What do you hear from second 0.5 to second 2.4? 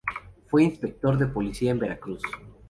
inspector de Policía en Veracruz.